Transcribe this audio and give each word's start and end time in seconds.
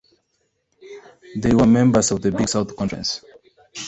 They 1.37 1.53
were 1.53 1.67
members 1.67 2.09
of 2.09 2.23
the 2.23 2.31
Big 2.31 2.49
South 2.49 2.75
Conference. 2.75 3.23